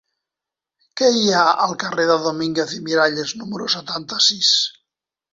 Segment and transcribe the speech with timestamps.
[1.01, 4.55] Què hi ha al carrer de Domínguez i Miralles número setanta-sis?